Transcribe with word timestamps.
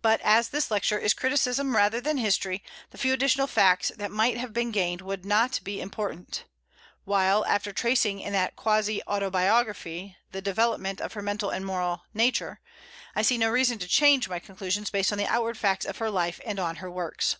But 0.00 0.20
as 0.20 0.50
this 0.50 0.70
lecture 0.70 0.96
is 1.00 1.12
criticism 1.12 1.74
rather 1.74 2.00
than 2.00 2.18
history, 2.18 2.62
the 2.90 2.98
few 2.98 3.12
additional 3.12 3.48
facts 3.48 3.90
that 3.96 4.12
might 4.12 4.36
have 4.36 4.52
been 4.52 4.70
gained 4.70 5.00
would 5.00 5.24
not 5.26 5.58
be 5.64 5.80
important; 5.80 6.44
while, 7.04 7.44
after 7.46 7.72
tracing 7.72 8.20
in 8.20 8.32
that 8.32 8.54
quasi 8.54 9.02
autobiography 9.08 10.16
the 10.30 10.40
development 10.40 11.00
of 11.00 11.14
her 11.14 11.22
mental 11.22 11.50
and 11.50 11.66
moral 11.66 12.04
nature, 12.14 12.60
I 13.16 13.22
see 13.22 13.38
no 13.38 13.50
reason 13.50 13.80
to 13.80 13.88
change 13.88 14.28
my 14.28 14.38
conclusions 14.38 14.88
based 14.90 15.10
on 15.10 15.18
the 15.18 15.26
outward 15.26 15.58
facts 15.58 15.84
of 15.84 15.98
her 15.98 16.10
life 16.12 16.40
and 16.46 16.60
on 16.60 16.76
her 16.76 16.88
works. 16.88 17.34